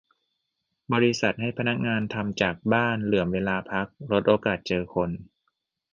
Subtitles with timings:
[0.93, 5.09] -บริษัทให้พนักงานทำจากบ้าน เหลื่อมเวลาพัก ลดโอกาสเจอคน